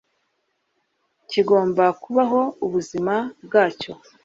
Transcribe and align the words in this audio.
kigomba 1.29 1.85
kubaho 2.01 2.41
ubuzima 2.65 3.13
bwacyo 3.45 3.91